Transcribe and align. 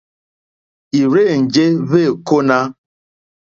Ì 0.99 1.01
rzênjé 1.13 1.65
wêkóná. 1.89 2.57